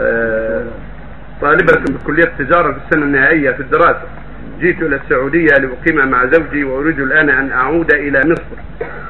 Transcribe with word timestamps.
آه، 0.00 0.64
طالبة 1.40 1.72
بكلية 1.74 2.24
التجارة 2.24 2.72
في 2.72 2.78
السنة 2.86 3.04
النهائية 3.04 3.50
في 3.50 3.60
الدراسة. 3.60 4.02
جئت 4.60 4.82
إلى 4.82 4.96
السعودية 4.96 5.48
لأقيم 5.48 6.10
مع 6.10 6.26
زوجي 6.26 6.64
وأريد 6.64 7.00
الآن 7.00 7.30
أن 7.30 7.52
أعود 7.52 7.92
إلى 7.92 8.20
مصر. 8.26 8.42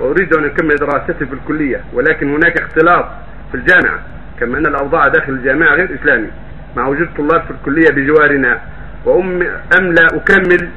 وأريد 0.00 0.34
أن 0.36 0.44
أكمل 0.44 0.74
دراستي 0.74 1.14
في 1.14 1.34
الكلية 1.34 1.80
ولكن 1.92 2.34
هناك 2.34 2.58
اختلاط 2.60 3.06
في 3.50 3.54
الجامعة 3.56 3.98
كما 4.40 4.58
أن 4.58 4.66
الأوضاع 4.66 5.08
داخل 5.08 5.32
الجامعة 5.32 5.74
غير 5.74 5.94
إسلامي. 6.02 6.28
مع 6.76 6.86
وجود 6.88 7.08
طلاب 7.18 7.42
في 7.42 7.50
الكلية 7.50 7.90
بجوارنا 7.90 8.60
وأم 9.04 9.42
أم 9.78 9.92
لا 9.92 10.06
أكمل 10.06 10.68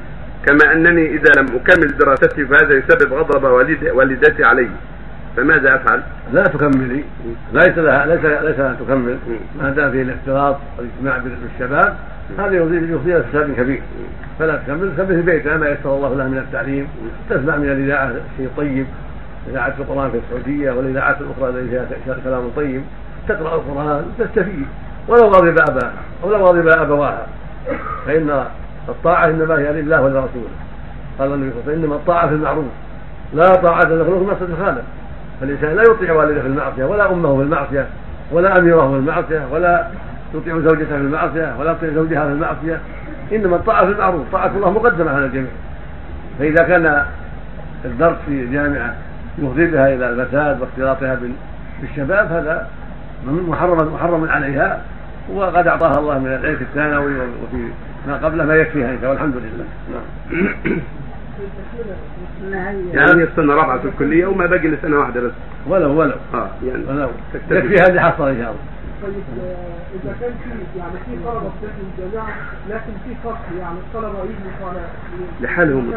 كما 0.48 0.74
أنني 0.74 1.08
إذا 1.16 1.32
لم 1.42 1.46
أكمل 1.56 1.98
دراستي 1.98 2.46
فهذا 2.46 2.74
يسبب 2.74 3.14
غضب 3.14 3.44
والد 3.44 3.90
والدتي 3.94 4.44
علي. 4.44 4.70
فماذا 5.38 5.76
أفعل؟ 5.76 6.04
لا 6.34 6.44
تكملي. 6.44 7.04
ليس 7.54 7.78
لها 7.78 8.06
ليس 8.06 8.26
ليس 8.26 8.60
لها 8.60 8.76
تكمل. 8.80 9.18
ما 9.62 9.70
دام 9.70 9.92
فيه 9.92 10.02
الاختلاط 10.02 10.58
والاجتماع 10.78 11.18
بالشباب 11.18 11.96
هذا 12.38 12.56
يفضي 12.56 12.78
إلى 12.78 13.24
فساد 13.24 13.54
كبير. 13.58 13.82
فلا 14.40 14.56
تكمل. 14.56 14.96
تكمل 14.96 15.08
في 15.08 15.22
بيتها 15.22 15.58
ما 15.58 15.70
يسر 15.70 15.96
الله 15.96 16.16
لها 16.16 16.28
من 16.28 16.38
التعليم. 16.38 16.88
تسمع 17.30 17.56
من 17.56 17.70
الإذاعة 17.70 18.14
شيء 18.38 18.50
طيب. 18.58 18.86
إذاعة 19.50 19.74
القرآن 19.80 20.12
في 20.12 20.18
السعودية 20.18 20.72
والإذاعات 20.72 21.18
الأخرى 21.22 21.60
التي 21.60 21.70
فيها 22.06 22.18
كلام 22.24 22.50
طيب. 22.56 22.82
تقرأ 23.28 23.56
القرآن 23.56 24.06
تستفيد 24.20 24.66
ولو 25.08 25.24
غضب 25.24 25.56
أباها. 25.70 25.94
ولو 26.24 26.46
غضب 26.46 26.68
أبواها. 26.68 27.28
فإن 28.06 28.46
الطاعة 28.90 29.26
إنما 29.26 29.60
هي 29.60 29.82
لله 29.82 30.02
ولرسوله. 30.02 30.50
قال 31.20 31.34
النبي 31.34 31.52
صلى 31.52 31.60
الله 31.60 31.64
عليه 31.64 31.72
وسلم 31.72 31.84
انما 31.84 31.96
الطاعة 31.96 32.28
في 32.28 32.34
المعروف. 32.36 32.66
لا 33.34 33.56
طاعة 33.56 33.84
لمخلوق 33.84 34.20
في 34.20 34.26
معصيه 34.26 34.46
الخالق. 34.46 34.84
فالإنسان 35.42 35.76
لا 35.76 35.84
يطيع 35.84 36.14
والده 36.14 36.42
في 36.42 36.48
المعصية 36.48 36.86
ولا 36.86 37.12
أمه 37.12 37.38
في 37.38 37.44
المعصية 37.44 37.88
ولا 38.32 38.58
أميره 38.58 38.90
في 38.90 38.96
المعصية 38.96 39.48
ولا 39.52 39.88
يطيع 40.34 40.60
زوجته 40.60 40.86
في 40.86 40.96
المعصية 40.96 41.56
ولا 41.60 41.72
يطيع 41.72 41.90
زوجها 41.90 42.26
في 42.26 42.32
المعصية. 42.32 42.80
إنما 43.32 43.56
الطاعة 43.56 43.86
في 43.86 43.92
المعروف 43.92 44.22
طاعة 44.32 44.52
الله 44.56 44.72
مقدمة 44.72 45.12
على 45.12 45.26
الجميع. 45.26 45.52
فإذا 46.40 46.64
كان 46.64 47.06
الدرس 47.86 48.18
في 48.26 48.48
جامعة 48.48 48.96
يفضي 49.38 49.66
بها 49.66 49.94
إلى 49.94 50.10
الفساد 50.10 50.62
واختلاطها 50.62 51.20
بالشباب 51.82 52.32
هذا 52.32 52.68
محرم 53.28 53.94
محرم 53.94 54.30
عليها 54.30 54.82
وقد 55.34 55.68
أعطاها 55.68 56.00
الله 56.00 56.20
من 56.20 56.28
العلم 56.28 56.56
في 56.56 56.64
الثانوي 56.64 57.16
وفي 57.16 57.72
ما 58.08 58.18
قبله 58.18 58.46
ما 58.46 58.56
يكفيها 58.56 59.10
والحمد 59.10 59.36
لله. 59.36 59.66
نعم. 59.94 60.80
يعني 62.94 63.24
السنة 63.24 63.54
رابعة 63.54 63.80
في 63.80 63.88
الكلية 63.88 64.26
وما 64.26 64.46
باقي 64.46 64.68
إلا 64.68 64.78
سنة 64.82 65.00
واحدة 65.00 65.22
بس. 65.22 65.32
ولو 65.68 66.00
ولو. 66.00 66.16
آه 66.34 66.50
يعني 66.66 66.84
ولو. 66.90 67.10
يكفي 67.52 67.76
هذه 67.84 68.00
حصل 68.00 68.28
إن 68.28 68.38
شاء 68.42 68.52
الله. 68.52 68.82
طيب 69.04 69.14
آه، 69.44 69.56
إذا 69.96 70.16
كان 70.22 70.34
في 70.44 70.80
يعني 70.80 70.94
في 71.06 71.24
طلبة 71.26 71.50
في 71.50 72.06
الجامعة 72.06 72.36
لكن 72.70 72.94
في 73.06 73.16
فصل 73.24 73.58
يعني 73.60 73.78
الطلبة 73.80 74.20
يجوا 74.24 74.70
على 74.70 74.82
لحالهم 75.42 75.94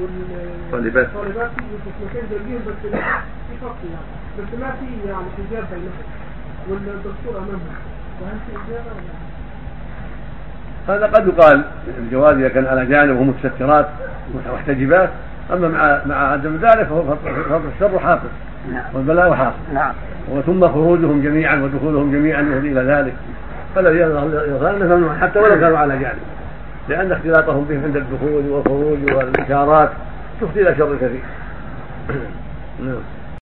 والطالبات 0.00 1.06
الطالبات 1.06 1.50
في 1.50 2.04
مكان 2.04 2.22
جنبيهم 2.30 2.60
بس 2.66 2.90
في 3.48 3.56
فصل 3.60 3.86
يعني. 3.92 4.06
بس 4.38 4.60
ما 4.60 4.70
في 4.70 5.08
يعني 5.08 5.26
حجاب 5.36 5.64
بينهم 5.70 5.92
والدكتور 6.68 7.38
امامهم 7.38 7.76
وهل 8.22 8.38
في 8.46 8.72
إجابة؟ 8.72 8.90
ولا 10.88 10.96
هذا 10.96 11.06
قد 11.06 11.28
يقال 11.28 11.64
الجواز 11.98 12.36
إذا 12.36 12.48
كان 12.48 12.66
على 12.66 12.86
جانب 12.86 13.16
وهم 13.16 13.28
متسترات 13.28 13.88
محتجبات 14.54 15.10
أما 15.52 15.68
مع 15.68 16.00
مع 16.06 16.32
عدم 16.32 16.56
ذلك 16.56 16.82
فهو 16.82 17.16
الشر 17.74 17.98
حاصل. 17.98 18.28
والبلاء 18.94 19.34
حاصل 19.34 19.74
نعم. 19.74 19.92
وثم 20.30 20.68
خروجهم 20.68 21.22
جميعا 21.22 21.56
ودخولهم 21.56 22.12
جميعا 22.12 22.42
يهدي 22.42 22.72
إلى 22.72 22.80
ذلك. 22.80 23.14
فالذي 23.74 23.98
يظهر 23.98 24.76
انه 24.76 25.18
حتى 25.20 25.38
ولو 25.38 25.60
كانوا 25.60 25.78
على 25.78 25.98
جانب. 25.98 26.18
لأن 26.88 27.12
اختلاطهم 27.12 27.64
بهم 27.64 27.84
عند 27.84 27.96
الدخول 27.96 28.48
والخروج 28.50 28.98
والاشارات 29.14 29.90
تفضي 30.40 30.62
إلى 30.62 30.76
شر 30.76 30.96
كثير. 30.96 31.20
نعم. 32.84 33.23